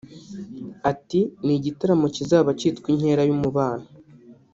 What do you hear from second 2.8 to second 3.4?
‘Inkera